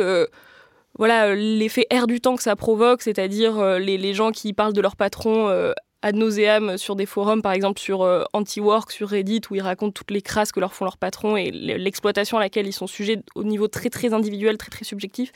voilà 0.97 1.36
l'effet 1.36 1.86
air 1.89 2.07
du 2.07 2.19
temps 2.19 2.36
que 2.36 2.44
ça 2.44 2.56
provoque, 2.56 3.01
c'est-à-dire 3.01 3.57
euh, 3.59 3.80
les, 3.80 3.97
les, 3.97 4.13
gens 4.13 4.31
qui 4.31 4.54
parlent 4.54 4.73
de 4.73 4.81
leur 4.81 4.95
patron 4.95 5.47
euh, 5.49 5.73
ad 6.01 6.15
nauseam 6.15 6.77
sur 6.77 6.95
des 6.95 7.06
forums, 7.06 7.41
par 7.41 7.51
exemple 7.51 7.79
sur 7.79 8.03
euh, 8.03 8.23
Anti-Work, 8.33 8.91
sur 8.91 9.09
Reddit, 9.09 9.41
où 9.49 9.56
ils 9.56 9.61
racontent 9.61 9.91
toutes 9.91 10.11
les 10.11 10.21
crasses 10.21 10.51
que 10.51 10.59
leur 10.59 10.73
font 10.73 10.85
leurs 10.85 10.97
patrons 10.97 11.35
et 11.35 11.51
l'exploitation 11.51 12.37
à 12.37 12.39
laquelle 12.39 12.68
ils 12.68 12.73
sont 12.73 12.87
sujets 12.87 13.21
au 13.35 13.44
niveau 13.44 13.68
très 13.68 13.89
très 13.89 14.13
individuel, 14.13 14.57
très 14.57 14.69
très 14.69 14.85
subjectif. 14.85 15.31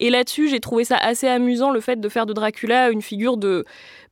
Et 0.00 0.08
là-dessus, 0.08 0.48
j'ai 0.48 0.60
trouvé 0.60 0.84
ça 0.84 0.96
assez 0.96 1.28
amusant 1.28 1.70
le 1.70 1.80
fait 1.80 2.00
de 2.00 2.08
faire 2.08 2.24
de 2.24 2.32
Dracula 2.32 2.90
une 2.90 3.02
figure 3.02 3.36
de 3.36 3.64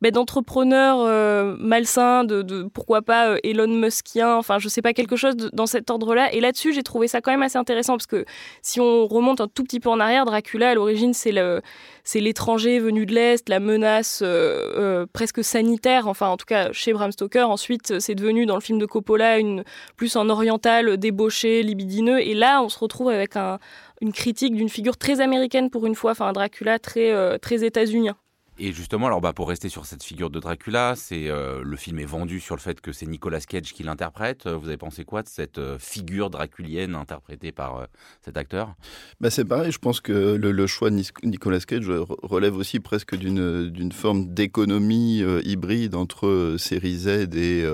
ben, 0.03 0.11
d'entrepreneur 0.11 0.99
euh, 1.01 1.57
malsain, 1.59 2.25
de, 2.25 2.43
de, 2.43 2.65
pourquoi 2.65 3.01
pas 3.01 3.31
euh, 3.31 3.39
Elon 3.43 3.69
Muskien, 3.69 4.37
enfin 4.37 4.59
je 4.59 4.69
sais 4.69 4.83
pas 4.83 4.93
quelque 4.93 5.17
chose 5.17 5.35
dans 5.37 5.67
cet 5.67 5.91
ordre-là. 5.91 6.33
Et 6.35 6.41
là-dessus, 6.41 6.75
j'ai 6.75 6.83
trouvé 6.83 7.09
ça 7.09 7.23
quand 7.23 7.31
même 7.31 7.43
assez 7.43 7.57
intéressant 7.57 7.95
parce 7.95 8.07
que 8.07 8.27
si 8.61 8.79
on 8.81 9.07
remonte 9.07 9.41
un 9.41 9.49
tout 9.49 9.65
petit 9.65 9.81
peu 9.81 9.89
en 9.89 9.99
arrière, 9.99 10.27
Dracula 10.27 10.71
à 10.71 10.75
l'origine 10.75 11.15
c'est 11.15 12.21
l'étranger 12.21 12.79
venu 12.79 13.07
de 13.07 13.15
l'Est, 13.15 13.49
la 13.49 13.61
menace 13.61 14.21
euh, 14.23 15.07
presque 15.13 15.43
sanitaire, 15.43 15.86
enfin 16.07 16.29
en 16.29 16.37
tout 16.37 16.47
cas 16.47 16.73
chez 16.73 16.93
Bram 16.93 17.13
Stoker. 17.13 17.49
Ensuite, 17.49 18.01
c'est 18.01 18.15
devenu 18.15 18.47
dans 18.47 18.55
le 18.57 18.61
film 18.61 18.79
de 18.79 18.87
Coppola 18.87 19.39
une, 19.39 19.65
plus 19.97 20.17
un 20.17 20.29
oriental 20.29 20.97
débauché, 20.97 21.63
libidineux. 21.63 22.21
Et 22.21 22.35
là, 22.35 22.63
on 22.63 22.69
se 22.69 22.79
retrouve 22.79 23.09
avec 23.09 23.37
un, 23.37 23.59
une 24.01 24.13
critique 24.13 24.55
d'une 24.55 24.69
figure 24.69 24.97
très 24.97 25.21
américaine 25.21 25.71
pour 25.71 25.87
une 25.87 25.95
fois, 25.95 26.13
enfin 26.13 26.27
un 26.29 26.33
Dracula 26.33 26.79
très, 26.79 27.39
très 27.39 27.65
états-unien. 27.65 28.17
Et 28.59 28.73
justement, 28.73 29.07
alors 29.07 29.21
bah, 29.21 29.35
pour 29.35 29.49
rester 29.49 29.69
sur 29.69 29.85
cette 29.85 30.03
figure 30.03 30.31
de 30.31 30.41
Dracula, 30.41 30.95
c'est 30.97 31.29
euh, 31.29 31.63
le 31.63 31.77
film 31.77 31.99
est 31.99 32.07
vendu 32.07 32.41
sur 32.41 32.57
le 32.57 32.61
fait 32.61 32.81
que 32.81 32.91
c'est 32.91 33.07
Nicolas 33.07 33.41
Cage 33.41 33.75
qui 33.75 33.83
l'interprète. 33.83 34.47
Euh, 34.47 34.57
vous 34.57 34.69
avez 34.69 34.79
pensé 34.79 35.05
quoi 35.05 35.23
de 35.23 35.29
cette 35.29 35.59
euh, 35.59 35.79
figure 35.79 36.31
draculienne 36.31 36.95
interprétée 36.95 37.53
par 37.53 37.87
cet 38.25 38.39
acteur? 38.39 38.75
Bah 39.21 39.29
C'est 39.29 39.45
pareil, 39.45 39.73
je 39.73 39.79
pense 39.79 40.01
que 40.01 40.13
le, 40.13 40.67
choix 40.67 40.89
de 40.89 41.03
Nicolas 41.25 41.61
Cage 41.61 41.91
relève 42.23 42.57
aussi 42.57 42.81
presque 42.81 43.15
d'une 43.15 43.93
forme 43.93 44.33
d'économie 44.33 45.23
hybride 45.45 45.95
entre 45.95 46.57
série 46.59 46.97
Z 46.97 47.35
et, 47.35 47.65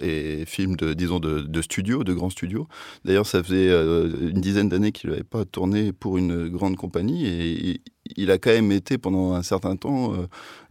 et 0.00 0.44
films 0.46 0.76
de, 0.76 0.94
disons, 0.94 1.20
de, 1.20 1.40
de 1.40 1.62
studio, 1.62 2.02
de 2.02 2.14
grands 2.14 2.30
studios. 2.30 2.66
D'ailleurs, 3.04 3.26
ça 3.26 3.42
faisait 3.42 3.70
une 3.70 4.40
dizaine 4.40 4.68
d'années 4.68 4.92
qu'il 4.92 5.10
n'avait 5.10 5.22
pas 5.22 5.44
tourné 5.44 5.92
pour 5.92 6.18
une 6.18 6.48
grande 6.48 6.76
compagnie 6.76 7.26
et 7.26 7.80
il, 8.16 8.30
a 8.30 8.38
quand 8.38 8.50
même 8.50 8.72
été 8.72 8.98
pendant 8.98 9.34
un 9.34 9.42
certain 9.42 9.76
temps 9.76 10.12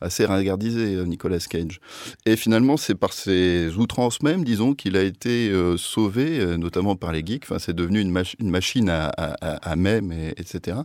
assez 0.01 0.25
ringardisé, 0.25 1.03
Nicolas 1.05 1.39
Cage. 1.39 1.79
Et 2.25 2.35
finalement, 2.35 2.77
c'est 2.77 2.95
par 2.95 3.13
ses 3.13 3.75
outrances 3.77 4.21
même, 4.21 4.43
disons, 4.43 4.73
qu'il 4.73 4.97
a 4.97 5.03
été 5.03 5.51
sauvé, 5.77 6.57
notamment 6.57 6.95
par 6.95 7.11
les 7.11 7.25
geeks. 7.25 7.43
Enfin, 7.45 7.59
c'est 7.59 7.75
devenu 7.75 8.01
une, 8.01 8.11
machine 8.11 8.89
à, 8.89 9.07
à, 9.17 9.75
et, 9.75 10.33
etc 10.37 10.77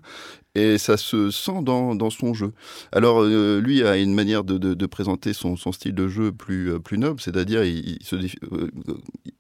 et 0.59 0.79
ça 0.79 0.97
se 0.97 1.31
sent 1.31 1.63
dans, 1.63 1.95
dans 1.95 2.11
son 2.11 2.35
jeu. 2.35 2.53
Alors 2.93 3.23
euh, 3.23 3.61
lui 3.61 3.83
a 3.85 3.97
une 3.97 4.15
manière 4.15 4.45
de, 4.45 4.59
de, 4.59 4.87
présenter 4.87 5.33
son, 5.33 5.57
son, 5.57 5.73
style 5.73 5.95
de 5.95 6.09
jeu 6.09 6.33
plus, 6.33 6.73
euh, 6.73 6.79
plus 6.79 6.99
noble, 6.99 7.21
c'est-à-dire 7.21 7.65
il, 7.65 7.99
se, 8.03 8.17
euh, 8.17 8.71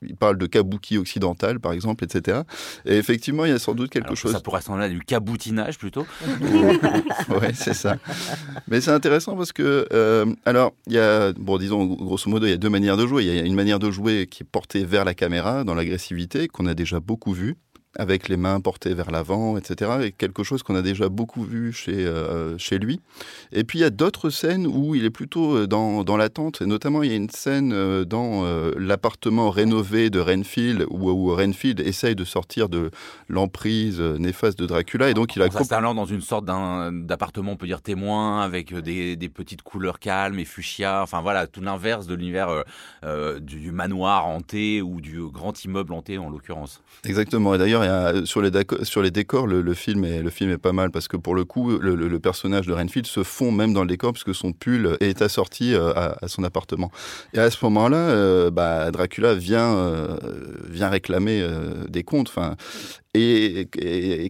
il 0.02 0.16
parle 0.16 0.38
de 0.38 0.46
kabuki 0.46 0.98
occidental 0.98 1.60
par 1.60 1.72
exemple, 1.72 2.04
etc. 2.04 2.40
Et 2.84 2.96
effectivement 2.96 3.44
il 3.44 3.50
y 3.50 3.54
a 3.54 3.58
sans 3.58 3.74
doute 3.74 3.90
quelque 3.90 4.14
chose. 4.14 4.32
Ça 4.32 4.40
pourrait 4.40 4.60
ressembler 4.60 4.84
à 4.84 4.88
du 4.88 5.00
caboutinage 5.00 5.78
plutôt. 5.78 6.06
oui, 6.40 7.48
c'est 7.54 7.74
ça. 7.74 7.96
Mais 8.68 8.80
c'est 8.80 8.92
intéressant 8.92 9.36
parce 9.36 9.52
que 9.52 9.86
alors 10.44 10.72
il 10.86 10.94
y 10.94 10.98
a 10.98 11.32
bon 11.32 11.58
disons 11.58 11.84
grosso 11.86 12.30
modo 12.30 12.46
il 12.46 12.50
y 12.50 12.54
a 12.54 12.58
deux 12.58 12.70
manières 12.70 12.96
de 12.96 13.06
jouer. 13.06 13.24
Il 13.24 13.34
y 13.34 13.38
a 13.38 13.42
une 13.42 13.54
manière 13.54 13.78
de 13.78 13.90
jouer 13.90 14.26
qui 14.26 14.42
est 14.42 14.46
portée 14.46 14.84
vers 14.84 15.04
la 15.04 15.14
caméra 15.14 15.64
dans 15.64 15.74
l'agressivité 15.74 16.48
qu'on 16.48 16.66
a 16.66 16.74
déjà 16.74 17.00
beaucoup 17.00 17.32
vu 17.32 17.56
avec 17.96 18.28
les 18.28 18.36
mains 18.36 18.60
portées 18.60 18.94
vers 18.94 19.10
l'avant, 19.10 19.56
etc. 19.56 19.90
Et 20.04 20.12
quelque 20.12 20.42
chose 20.42 20.62
qu'on 20.62 20.76
a 20.76 20.82
déjà 20.82 21.08
beaucoup 21.08 21.42
vu 21.42 21.72
chez, 21.72 22.06
euh, 22.06 22.56
chez 22.58 22.78
lui. 22.78 23.00
Et 23.52 23.64
puis 23.64 23.78
il 23.78 23.82
y 23.82 23.84
a 23.84 23.90
d'autres 23.90 24.30
scènes 24.30 24.66
où 24.66 24.94
il 24.94 25.04
est 25.04 25.10
plutôt 25.10 25.56
euh, 25.56 25.66
dans, 25.66 26.04
dans 26.04 26.16
l'attente. 26.16 26.60
Et 26.62 26.66
notamment, 26.66 27.02
il 27.02 27.10
y 27.10 27.12
a 27.12 27.16
une 27.16 27.30
scène 27.30 27.72
euh, 27.72 28.04
dans 28.04 28.28
l'appartement 28.76 29.50
rénové 29.50 30.10
de 30.10 30.20
Renfield 30.20 30.86
où, 30.90 31.10
où, 31.10 31.34
Renfield 31.34 31.80
essaye 31.80 32.14
de 32.14 32.24
sortir 32.24 32.68
de 32.68 32.90
l'emprise 33.28 34.00
néfaste 34.00 34.58
de 34.58 34.66
Dracula. 34.66 35.10
Et 35.10 35.14
donc 35.14 35.34
il 35.36 35.42
a. 35.42 35.50
S'installant 35.50 35.94
dans 35.94 36.04
une 36.04 36.20
sorte 36.20 36.44
d'appartement, 36.44 37.52
on 37.52 37.56
peut 37.56 37.66
dire 37.66 37.82
témoin, 37.82 38.42
avec 38.42 38.74
des, 38.74 39.16
des, 39.16 39.28
petites 39.28 39.62
couleurs 39.62 39.98
calmes 39.98 40.38
et 40.38 40.44
fuchsia. 40.44 41.02
Enfin 41.02 41.20
voilà, 41.20 41.46
tout 41.46 41.60
l'inverse 41.60 42.06
de 42.06 42.14
l'univers 42.14 42.64
du 43.40 43.72
manoir 43.72 44.26
hanté 44.26 44.82
ou 44.82 45.00
du 45.00 45.20
grand 45.22 45.64
immeuble 45.64 45.92
hanté 45.92 46.18
en 46.18 46.30
l'occurrence. 46.30 46.82
Exactement. 47.04 47.54
Et 47.54 47.58
d'ailleurs, 47.58 47.77
sur, 48.24 48.40
les 49.02 49.10
décors, 49.10 49.46
le, 49.46 49.74
film 49.74 50.04
est, 50.04 50.22
le 50.22 50.30
film 50.30 50.58
pas 50.58 50.72
mal 50.72 50.90
parce 50.90 51.08
que 51.08 51.16
pour 51.16 51.34
le 51.34 51.44
coup, 51.44 51.78
le, 51.78 52.18
personnage 52.18 52.66
de 52.66 52.72
Renfield 52.72 53.06
se 53.06 53.22
fond 53.22 53.52
même 53.52 53.72
dans 53.72 53.82
le 53.82 53.88
décor 53.88 54.12
puisque 54.12 54.34
son 54.34 54.52
pull 54.52 54.96
est 55.00 55.22
assorti 55.22 55.74
euh, 55.74 55.92
à, 55.94 56.28
son 56.28 56.44
appartement. 56.44 56.90
Et 57.32 57.38
à 57.38 57.50
ce 57.50 57.64
moment-là, 57.64 57.96
euh, 57.96 58.50
bah, 58.50 58.90
Dracula 58.90 59.34
vient, 59.34 59.76
euh, 59.76 60.16
réclamer 60.80 61.46
des 61.88 62.02
comptes. 62.02 62.32
Et, 63.14 63.68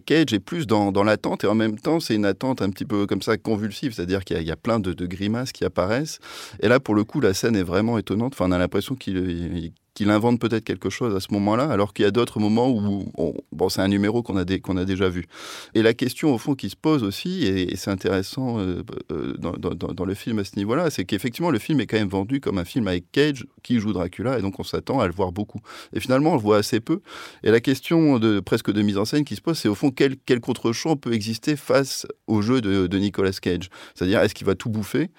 Cage 0.05 0.33
est 0.33 0.39
plus 0.39 0.67
dans, 0.67 0.91
l'attente 1.03 1.43
et 1.43 1.47
en 1.47 1.55
même 1.55 1.77
temps 1.77 1.99
c'est 1.99 2.15
une 2.15 2.25
attente 2.25 2.61
un 2.61 2.69
petit 2.69 2.85
peu 2.85 3.05
comme 3.05 3.21
ça 3.21 3.37
convulsive, 3.37 3.93
c'est-à-dire 3.93 4.23
qu'il 4.23 4.41
y, 4.41 4.51
a 4.51 4.55
plein 4.55 4.79
de, 4.79 4.93
de, 4.93 5.05
grimaces 5.05 5.51
qui 5.51 5.65
apparaissent. 5.65 6.19
Et 6.61 6.67
là 6.67 6.79
pour 6.79 6.95
le 6.95 7.03
coup 7.03 7.21
la 7.21 7.33
scène 7.33 7.55
est 7.55 7.63
vraiment 7.63 7.97
étonnante. 7.97 8.33
Enfin 8.33 8.45
on 8.47 8.51
a 8.51 8.57
l'impression 8.57 8.95
qu'il 8.95 9.71
qu'il 9.99 10.11
invente 10.11 10.39
peut-être 10.39 10.63
quelque 10.63 10.89
chose 10.89 11.13
à 11.13 11.19
ce 11.19 11.27
moment-là, 11.33 11.65
alors 11.69 11.91
qu'il 11.91 12.05
y 12.05 12.07
a 12.07 12.11
d'autres 12.11 12.39
moments 12.39 12.69
où, 12.69 13.11
bon, 13.51 13.67
c'est 13.67 13.81
un 13.81 13.89
numéro 13.89 14.23
qu'on 14.23 14.37
a, 14.37 14.45
déjà 14.85 15.09
vu. 15.09 15.25
Et 15.73 15.81
la 15.81 15.93
question, 15.93 16.33
au 16.33 16.37
fond, 16.37 16.55
qui 16.55 16.69
se 16.69 16.77
pose 16.77 17.03
aussi, 17.03 17.45
et, 17.45 17.75
c'est 17.75 17.91
intéressant 17.91 18.59
euh, 18.59 18.81
euh, 19.11 19.35
dans, 19.37 20.05
le 20.05 20.13
film 20.13 20.39
à 20.39 20.45
ce 20.45 20.55
niveau-là, 20.55 20.89
c'est 20.89 21.03
qu'effectivement, 21.03 21.51
le 21.51 21.59
film 21.59 21.81
est 21.81 21.85
quand 21.85 21.97
même 21.97 22.07
vendu 22.07 22.39
comme 22.39 22.59
un 22.59 22.63
film 22.63 22.87
avec 22.87 23.11
Cage 23.11 23.45
qui 23.61 23.81
joue 23.81 23.91
Dracula, 23.91 24.39
et 24.39 24.41
donc 24.41 24.57
on 24.57 24.63
s'attend 24.63 25.01
à 25.01 25.07
le 25.07 25.11
voir 25.11 25.33
beaucoup. 25.33 25.59
Et 25.91 25.99
finalement, 25.99 26.31
on 26.31 26.35
le 26.35 26.41
voit 26.41 26.55
assez 26.55 26.79
peu. 26.79 27.01
Et 27.43 27.51
la 27.51 27.59
question 27.59 28.19
de, 28.19 28.39
presque 28.39 28.71
de 28.71 28.81
mise 28.81 28.97
en 28.97 29.03
scène 29.03 29.25
qui 29.25 29.35
se 29.35 29.41
pose, 29.41 29.57
c'est 29.57 29.67
au 29.67 29.75
fond, 29.75 29.91
quel, 29.91 30.15
quel 30.25 30.39
contre-champ 30.39 30.95
peut 30.95 31.11
exister 31.11 31.57
face 31.57 32.07
au 32.27 32.41
jeu 32.41 32.61
de, 32.61 32.87
de 32.87 32.97
Nicolas 32.99 33.31
Cage? 33.31 33.69
C'est-à-dire, 33.95 34.21
est-ce 34.21 34.33
qu'il 34.33 34.47
va 34.47 34.55
tout 34.55 34.69
bouffer? 34.69 35.09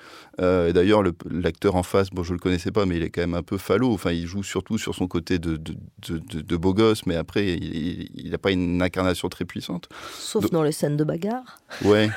Euh, 0.40 0.68
et 0.68 0.72
D'ailleurs, 0.72 1.02
l'acteur 1.30 1.74
en 1.74 1.82
face, 1.82 2.08
bon, 2.08 2.22
je 2.22 2.32
le 2.32 2.38
connaissais 2.38 2.70
pas, 2.70 2.86
mais 2.86 2.96
il 2.96 3.02
est 3.02 3.10
quand 3.10 3.20
même 3.20 3.34
un 3.34 3.42
peu 3.42 3.58
falot. 3.58 3.92
Enfin, 3.92 4.12
il 4.12 4.26
joue 4.26 4.42
surtout 4.42 4.69
sur 4.78 4.94
son 4.94 5.06
côté 5.06 5.38
de, 5.38 5.56
de, 5.56 6.56
beau 6.56 6.74
gosse, 6.74 7.06
mais 7.06 7.16
après, 7.16 7.46
il 7.54 8.30
n'a 8.30 8.38
pas 8.38 8.50
une 8.50 8.82
incarnation 8.82 9.28
très 9.28 9.44
puissante. 9.44 9.88
Sauf 10.18 10.50
dans 10.50 10.62
les 10.62 10.72
scènes 10.72 10.96
de 10.96 11.04
bagarre. 11.04 11.60
Ouais, 11.84 12.10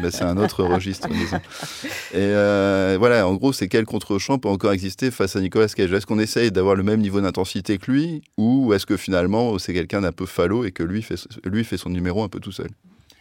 mais 0.00 0.10
c'est 0.10 0.24
un 0.24 0.36
autre 0.36 0.64
registre. 0.64 1.08
Et 1.08 2.16
euh, 2.16 2.96
voilà, 2.98 3.26
en 3.26 3.34
gros, 3.34 3.52
c'est 3.52 3.68
quel 3.68 3.84
contre-champ 3.84 4.38
peut 4.38 4.48
encore 4.48 4.72
exister 4.72 5.10
face 5.10 5.36
à 5.36 5.40
Nicolas 5.40 5.68
Cage? 5.68 5.92
Est-ce 5.92 6.06
qu'on 6.06 6.18
essaye 6.18 6.50
d'avoir 6.50 6.74
le 6.74 6.82
même 6.82 7.00
niveau 7.00 7.20
d'intensité 7.20 7.78
que 7.78 7.90
lui, 7.90 8.22
ou 8.36 8.72
est-ce 8.74 8.86
que 8.86 8.96
finalement, 8.96 9.58
c'est 9.58 9.72
quelqu'un 9.74 10.00
d'un 10.02 10.12
peu 10.12 10.26
falot 10.26 10.64
et 10.64 10.72
que 10.72 10.82
lui 10.82 11.02
fait, 11.02 11.16
lui 11.44 11.64
fait 11.64 11.76
son 11.76 11.90
numéro 11.90 12.22
un 12.22 12.28
peu 12.28 12.40
tout 12.40 12.52
seul? 12.52 12.68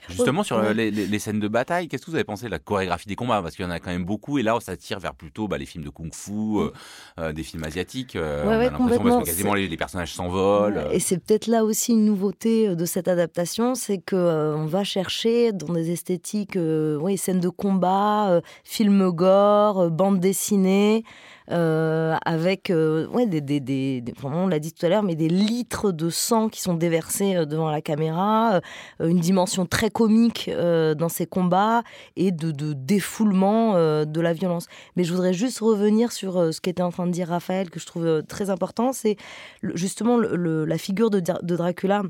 Justement, 0.10 0.44
sur 0.44 0.58
euh, 0.58 0.74
les, 0.74 1.20
scènes 1.20 1.40
de 1.40 1.48
bataille, 1.48 1.88
qu'est-ce 1.88 2.06
que 2.06 2.12
vous 2.12 2.16
avez 2.16 2.24
pensé 2.24 2.46
de 2.46 2.52
la 2.52 2.60
chorégraphie 2.60 3.08
des 3.08 3.16
combats? 3.16 3.42
Parce 3.42 3.56
qu'il 3.56 3.66
y 3.66 3.68
en 3.68 3.72
a 3.72 3.80
quand 3.80 3.92
même 3.92 4.06
beaucoup, 4.06 4.38
et 4.38 4.44
là, 4.44 4.58
ça 4.62 4.76
tire 4.78 5.00
vers 5.00 5.14
plutôt 5.14 5.48
bah, 5.48 5.58
les 5.58 5.66
films 5.66 5.84
de 5.84 5.90
kung-fu, 5.90 6.32
euh, 6.32 6.72
euh, 7.20 7.34
des 7.34 7.44
films 7.44 7.64
asiatiques. 7.64 8.18
on 8.18 8.50
a 8.50 8.58
l'impression 8.58 9.22
que 9.22 9.26
quasiment 9.26 9.54
les, 9.54 9.78
personnages 9.78 10.14
s'envolent. 10.14 10.88
Et 10.92 11.00
c'est 11.00 11.18
peut-être 11.18 11.48
là 11.48 11.64
aussi 11.64 11.94
une 11.94 12.06
nouveauté 12.06 12.76
de 12.76 12.86
cette 12.86 13.08
adaptation, 13.08 13.76
c'est 13.76 14.00
qu'on 14.00 14.66
va 14.66 14.84
chercher 14.84 15.54
dans 15.54 15.74
des 15.74 15.92
esthétiques, 15.92 16.58
oui, 16.58 17.18
scènes 17.18 17.40
de 17.40 17.50
combat, 17.50 18.42
films 18.64 19.12
gore, 19.12 19.90
bande 19.90 20.20
dessinée. 20.20 21.04
Euh, 21.52 22.16
avec 22.26 22.70
euh, 22.70 23.08
ouais, 23.08 23.26
des, 23.26 23.42
des, 23.42 23.60
des, 23.60 24.04
on 24.24 24.48
l'a 24.48 24.60
dit 24.60 24.72
tout 24.72 24.86
à 24.86 24.90
l'heure, 24.90 25.02
mais 25.02 25.16
des 25.16 25.30
litres 25.30 25.92
de 25.92 26.10
sang 26.10 26.48
qui 26.48 26.62
sont 26.62 26.76
déversés 26.76 27.36
euh, 27.36 27.46
devant 27.46 27.72
la 27.72 27.82
caméra, 27.82 28.62
une 29.00 29.20
dimension 29.20 29.66
très 29.66 29.90
comique 29.90 30.50
dans 30.50 31.10
ces 31.10 31.26
combats 31.26 31.84
et 32.16 32.32
de, 32.32 32.52
de 32.52 32.74
défoulement 32.74 33.74
de 33.74 34.22
la 34.22 34.34
violence. 34.34 34.68
Mais 34.96 35.04
je 35.04 35.12
voudrais 35.12 35.34
juste 35.34 35.60
revenir 35.60 36.12
sur 36.12 36.54
ce 36.54 36.62
qu'était 36.62 36.84
en 36.84 36.92
train 36.92 37.08
de 37.08 37.12
dire 37.12 37.30
Raphaël, 37.30 37.70
que 37.70 37.80
je 37.80 37.86
trouve 37.86 38.24
très 38.28 38.50
important, 38.50 38.94
c'est 38.94 39.18
justement 39.62 40.18
la 40.18 40.78
figure 40.78 41.10
de, 41.10 41.20
de 41.20 41.56
Dracula 41.56 42.04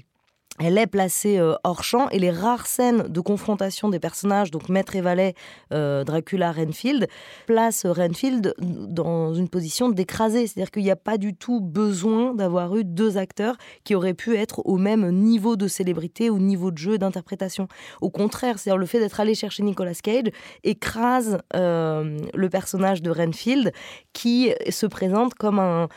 elle 0.60 0.78
est 0.78 0.88
placée 0.88 1.40
euh, 1.40 1.56
hors 1.64 1.84
champ 1.84 2.10
et 2.10 2.20
les 2.20 2.32
rares 2.32 2.68
scènes 2.68 3.04
de 3.04 3.22
confrontation 3.22 3.90
des 3.90 4.00
personnages, 4.00 4.52
donc 4.52 4.68
Maître 4.68 4.96
et 4.96 5.02
Valet, 5.02 5.34
euh, 5.74 6.04
Dracula, 6.04 6.52
Renfield, 6.52 7.08
placent 7.48 7.86
Renfield 7.86 8.54
dans 8.60 9.34
une 9.34 9.48
position 9.48 9.90
d'écraser. 9.90 10.48
C'est-à-dire 10.48 10.72
qu'il 10.72 10.84
n'y 10.84 10.92
a 10.92 10.98
pas 10.98 11.18
du 11.18 11.34
tout 11.34 11.62
besoin 11.62 12.34
d'avoir 12.34 12.76
eu 12.76 12.84
deux 12.84 13.18
acteurs 13.18 13.56
qui 13.86 13.96
auraient 13.96 14.14
pu 14.14 14.36
être 14.36 14.62
au 14.66 14.78
même 14.78 15.10
niveau 15.12 15.56
de 15.56 15.68
célébrité, 15.68 16.30
au 16.30 16.40
niveau 16.40 16.72
de 16.72 16.78
jeu, 16.78 16.98
d'interprétation. 16.98 17.68
Au 18.02 18.10
contraire, 18.10 18.60
c'est-à-dire 18.60 18.78
le 18.78 18.86
fait 18.86 19.00
d'être 19.00 19.20
allé 19.20 19.36
chercher 19.36 19.64
Nicolas 19.64 19.94
Cage 19.94 20.32
écrase 20.64 21.38
euh, 21.56 22.18
le 22.34 22.50
personnage 22.50 23.02
de 23.02 23.12
Renfield 23.12 23.72
qui 24.12 24.52
se 24.70 24.86
présente 24.86 25.36
comme 25.36 25.60
un 25.60 25.88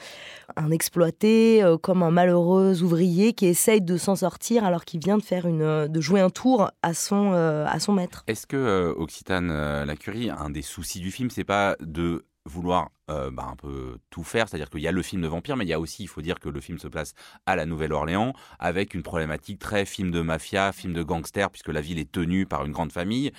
un 0.56 0.71
exploité, 0.71 1.62
euh, 1.62 1.76
comme 1.76 2.02
un 2.02 2.11
malheureux 2.11 2.82
ouvrier 2.82 3.32
qui 3.32 3.47
essaye 3.47 3.80
de 3.80 3.97
s'en 3.97 4.16
sortir 4.16 4.64
alors 4.64 4.85
qu'il 4.85 5.00
vient 5.00 5.18
de 5.18 5.23
faire 5.23 5.47
une, 5.47 5.62
euh, 5.62 5.88
de 5.88 6.00
jouer 6.00 6.21
un 6.21 6.30
tour 6.30 6.71
à 6.82 6.94
son, 6.94 7.32
euh, 7.32 7.66
à 7.66 7.80
son 7.80 7.92
maître. 7.92 8.25
Est-ce 8.26 8.47
que 8.47 8.94
Occitane 8.97 9.85
Lacurie, 9.85 10.30
un 10.30 10.50
des 10.50 10.62
soucis 10.62 11.00
du 11.00 11.11
film, 11.11 11.30
c'est 11.30 11.44
pas 11.44 11.76
de 11.80 12.25
vouloir 12.44 12.90
bah, 13.09 13.47
un 13.47 13.56
peu 13.56 13.99
tout 14.09 14.25
faire, 14.25 14.49
c'est-à-dire 14.49 14.71
qu'il 14.71 14.80
y 14.80 14.88
a 14.88 14.92
le 14.92 15.02
film 15.02 15.21
de 15.21 15.28
vampire, 15.28 15.54
mais 15.54 15.66
il 15.66 15.68
y 15.68 15.75
a 15.75 15.78
aussi, 15.78 16.02
il 16.02 16.06
faut 16.06 16.23
dire 16.23 16.40
que 16.40 16.49
le 16.49 16.62
film 16.62 16.78
se 16.78 16.88
place 16.88 17.12
à 17.44 17.56
la 17.56 17.66
Nouvelle-Orléans, 17.66 18.32
avec 18.59 18.94
une 18.94 19.02
problématique 19.02 19.59
très 19.59 19.85
film 19.85 20.11
de 20.11 20.23
mafia, 20.23 20.73
film 20.73 20.94
de 20.94 21.02
gangster, 21.02 21.50
puisque 21.50 21.68
la 21.68 21.82
ville 21.82 21.99
est 21.99 22.11
tenue 22.11 22.47
par 22.47 22.64
une 22.64 22.73
grande 22.73 22.90
famille. 22.90 23.30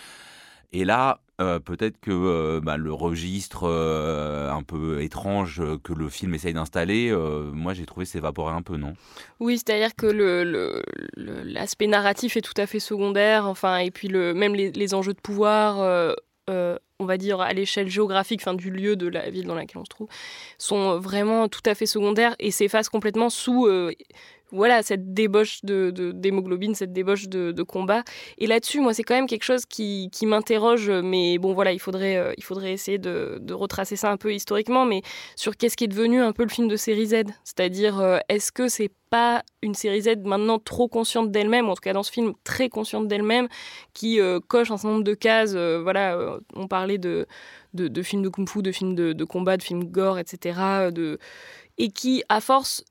Et 0.73 0.85
là, 0.85 1.19
euh, 1.39 1.59
peut-être 1.59 1.99
que 1.99 2.11
euh, 2.11 2.61
bah, 2.61 2.77
le 2.77 2.93
registre 2.93 3.63
euh, 3.67 4.51
un 4.51 4.63
peu 4.63 5.01
étrange 5.01 5.61
que 5.83 5.93
le 5.93 6.09
film 6.09 6.33
essaye 6.33 6.53
d'installer, 6.53 7.15
moi 7.53 7.73
j'ai 7.73 7.85
trouvé 7.85 8.05
s'évaporer 8.05 8.53
un 8.53 8.61
peu, 8.61 8.77
non? 8.77 8.93
Oui, 9.39 9.57
c'est-à-dire 9.57 9.95
que 9.95 10.07
l'aspect 11.15 11.87
narratif 11.87 12.37
est 12.37 12.41
tout 12.41 12.53
à 12.57 12.65
fait 12.65 12.79
secondaire, 12.79 13.45
enfin, 13.45 13.77
et 13.77 13.91
puis 13.91 14.09
même 14.09 14.55
les, 14.55 14.93
enjeux 14.93 15.13
de 15.13 15.21
pouvoir, 15.21 16.15
on 16.47 17.05
va 17.05 17.17
dire 17.17 17.41
à 17.41 17.53
l'échelle 17.53 17.89
géographique, 17.89 18.41
enfin, 18.41 18.53
du 18.53 18.71
lieu 18.71 18.95
de 18.95 19.07
la 19.07 19.29
ville 19.29 19.45
dans 19.45 19.55
laquelle 19.55 19.81
on 19.81 19.85
se 19.85 19.89
trouve, 19.89 20.07
sont 20.57 20.99
vraiment 20.99 21.47
tout 21.49 21.63
à 21.65 21.75
fait 21.75 21.85
secondaires 21.85 22.35
et 22.39 22.51
s'effacent 22.51 22.89
complètement 22.89 23.29
sous 23.29 23.67
voilà, 24.53 24.83
cette 24.83 25.13
débauche 25.15 25.61
d'hémoglobine, 25.63 26.73
de, 26.73 26.77
cette 26.77 26.93
débauche 26.93 27.27
de, 27.27 27.63
combat. 27.63 28.03
Et 28.37 28.45
là-dessus, 28.45 28.79
moi, 28.81 28.93
c'est 28.93 29.03
quand 29.03 29.15
même 29.15 29.27
quelque 29.27 29.43
chose 29.43 29.65
qui, 29.65 30.09
m'interroge, 30.23 30.89
mais 30.89 31.39
bon, 31.39 31.53
voilà, 31.53 31.73
il 31.73 31.79
faudrait, 31.79 32.17
euh, 32.17 32.33
il 32.37 32.43
faudrait 32.43 32.71
essayer 32.71 32.99
de, 32.99 33.41
retracer 33.51 33.95
ça 33.95 34.11
un 34.11 34.17
peu 34.17 34.33
historiquement, 34.33 34.85
mais 34.85 35.01
sur 35.35 35.57
qu'est-ce 35.57 35.75
qui 35.75 35.85
est 35.85 35.87
devenu 35.87 36.21
un 36.21 36.31
peu 36.33 36.43
le 36.43 36.49
film 36.49 36.67
de 36.67 36.75
série 36.75 37.07
Z? 37.07 37.23
C'est-à-dire, 37.43 37.99
euh, 37.99 38.19
est-ce 38.29 38.51
que 38.51 38.67
c'est 38.67 38.91
pas 39.09 39.43
une 39.61 39.73
série 39.73 40.01
Z 40.01 40.17
maintenant 40.23 40.59
trop 40.59 40.87
consciente 40.87 41.31
d'elle-même, 41.31 41.69
en 41.69 41.73
tout 41.73 41.81
cas 41.81 41.93
dans 41.93 42.03
ce 42.03 42.11
film 42.11 42.33
très 42.43 42.69
consciente 42.69 43.07
d'elle-même, 43.07 43.47
qui 43.93 44.19
euh, 44.19 44.39
coche 44.47 44.69
un 44.69 44.77
certain 44.77 44.93
nombre 44.93 45.03
de 45.03 45.13
cases. 45.15 45.55
voilà, 45.55 46.37
on 46.55 46.67
parlait 46.67 46.99
de, 46.99 47.25
de, 47.73 48.01
films 48.03 48.21
de 48.21 48.29
kung-fu, 48.29 48.61
de 48.61 48.71
films 48.71 48.93
de, 48.93 49.23
combat, 49.23 49.57
de 49.57 49.63
films 49.63 49.85
gore, 49.85 50.19
etc. 50.19 50.91
De, 50.91 51.17
et 51.79 51.89
qui, 51.89 52.23
à 52.29 52.39
force, 52.39 52.83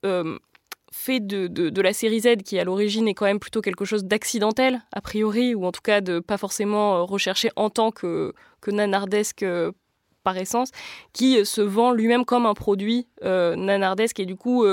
fait 0.92 1.20
de, 1.20 1.48
de, 1.48 1.82
la 1.82 1.92
série 1.92 2.20
Z, 2.20 2.36
qui 2.44 2.58
à 2.58 2.64
l'origine 2.64 3.08
est 3.08 3.14
quand 3.14 3.24
même 3.24 3.40
plutôt 3.40 3.60
quelque 3.60 3.84
chose 3.84 4.04
d'accidentel, 4.04 4.82
a 4.92 5.00
priori, 5.00 5.54
ou 5.54 5.64
en 5.64 5.72
tout 5.72 5.80
cas 5.82 6.00
de 6.00 6.20
pas 6.20 6.36
forcément 6.36 6.96
euh, 6.96 7.02
recherché 7.02 7.50
en 7.56 7.70
tant 7.70 7.90
que, 7.90 8.32
que 8.60 8.70
nanardesque 8.70 9.42
euh, 9.42 9.72
par 10.22 10.36
essence, 10.36 10.70
qui 11.12 11.44
se 11.44 11.60
vend 11.60 11.90
lui-même 11.90 12.24
comme 12.24 12.46
un 12.46 12.54
produit 12.54 13.08
nanardesque. 13.22 14.20
Et 14.20 14.24
du 14.24 14.36
coup, 14.36 14.64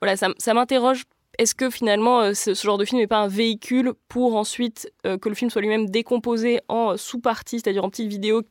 voilà, 0.00 0.16
ça, 0.16 0.30
ça 0.38 0.52
m'interroge 0.52 1.04
est-ce 1.38 1.54
que 1.54 1.70
finalement 1.70 2.34
ce, 2.34 2.54
genre 2.54 2.76
de 2.76 2.84
film 2.84 3.00
n'est 3.00 3.06
pas 3.06 3.18
un 3.18 3.28
véhicule 3.28 3.92
pour 4.08 4.34
ensuite 4.34 4.90
que 5.04 5.28
le 5.28 5.34
film 5.36 5.48
soit 5.48 5.60
lui-même 5.60 5.88
décomposé 5.88 6.58
en 6.66 6.96
sous-parties, 6.96 7.60
c'est-à-dire 7.60 7.84
en 7.84 7.90
petites 7.90 8.08
vidéos 8.08 8.42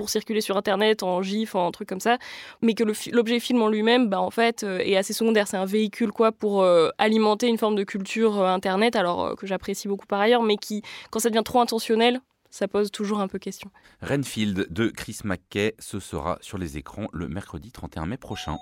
pour 0.00 0.08
circuler 0.08 0.40
sur 0.40 0.56
Internet, 0.56 1.02
en 1.02 1.20
GIF, 1.20 1.54
en 1.54 1.70
truc 1.72 1.86
comme 1.86 2.00
ça, 2.00 2.16
mais 2.62 2.72
que 2.72 2.84
l'objet 3.12 3.38
film 3.38 3.60
en 3.60 3.68
lui-même, 3.68 4.08
bah, 4.08 4.18
en 4.18 4.30
fait, 4.30 4.62
euh, 4.62 4.78
est 4.78 4.96
assez 4.96 5.12
secondaire. 5.12 5.46
C'est 5.46 5.58
un 5.58 5.66
véhicule 5.66 6.10
quoi 6.10 6.32
pour 6.32 6.62
euh, 6.62 6.88
alimenter 6.96 7.48
une 7.48 7.58
forme 7.58 7.76
de 7.76 7.84
culture 7.84 8.40
euh, 8.40 8.46
Internet, 8.46 8.96
alors 8.96 9.36
que 9.36 9.46
j'apprécie 9.46 9.88
beaucoup 9.88 10.06
par 10.06 10.18
ailleurs, 10.18 10.42
mais 10.42 10.56
qui, 10.56 10.80
quand 11.10 11.18
ça 11.18 11.28
devient 11.28 11.42
trop 11.44 11.60
intentionnel, 11.60 12.22
ça 12.48 12.66
pose 12.66 12.90
toujours 12.90 13.20
un 13.20 13.28
peu 13.28 13.38
question. 13.38 13.70
Renfield 14.00 14.68
de 14.70 14.88
Chris 14.88 15.18
McKay, 15.22 15.74
ce 15.78 16.00
sera 16.00 16.38
sur 16.40 16.56
les 16.56 16.78
écrans 16.78 17.08
le 17.12 17.28
mercredi 17.28 17.70
31 17.70 18.06
mai 18.06 18.16
prochain. 18.16 18.56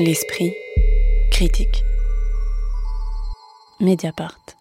L'esprit 0.00 0.52
critique. 1.30 1.82
Mediapart. 3.80 4.57